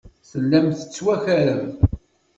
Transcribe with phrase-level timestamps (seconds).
[0.29, 1.65] Tellam tettwakarem.